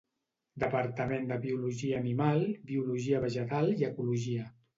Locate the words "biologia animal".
1.43-2.41